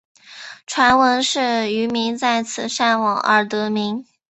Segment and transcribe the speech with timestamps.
[0.65, 4.03] 传闻是渔民在此晒网而得名。